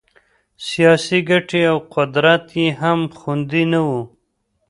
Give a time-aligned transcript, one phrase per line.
[0.67, 4.01] سیاسي ګټې او قدرت یې هم خوندي نه وو.